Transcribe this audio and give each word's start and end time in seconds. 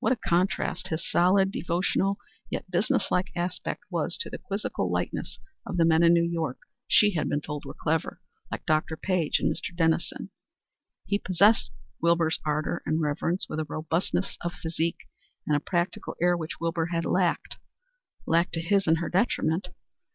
What 0.00 0.12
a 0.12 0.16
contrast 0.16 0.88
his 0.88 1.06
solid, 1.06 1.52
devotional, 1.52 2.16
yet 2.48 2.70
business 2.70 3.10
like 3.10 3.30
aspect 3.36 3.84
was 3.90 4.16
to 4.22 4.30
the 4.30 4.38
quizzical 4.38 4.90
lightness 4.90 5.38
of 5.66 5.76
the 5.76 5.84
men 5.84 6.02
in 6.02 6.14
New 6.14 6.24
York 6.24 6.56
she 6.86 7.10
had 7.10 7.28
been 7.28 7.42
told 7.42 7.66
were 7.66 7.74
clever, 7.78 8.18
like 8.50 8.64
Dr. 8.64 8.96
Page 8.96 9.40
and 9.40 9.52
Mr. 9.52 9.76
Dennison! 9.76 10.30
He 11.04 11.18
possessed 11.18 11.70
Wilbur's 12.00 12.40
ardor 12.46 12.82
and 12.86 13.02
reverence, 13.02 13.46
with 13.46 13.60
a 13.60 13.66
robustness 13.68 14.38
of 14.40 14.54
physique 14.54 15.06
and 15.46 15.54
a 15.54 15.60
practical 15.60 16.16
air 16.18 16.34
which 16.34 16.58
Wilbur 16.58 16.86
had 16.86 17.04
lacked 17.04 17.58
lacked 18.24 18.54
to 18.54 18.62
his 18.62 18.86
and 18.86 19.00
her 19.00 19.10
detriment. 19.10 19.68